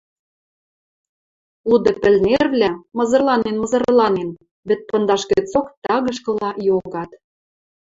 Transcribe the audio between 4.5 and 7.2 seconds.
вӹд пындаш гӹцок тагышкыла йогат.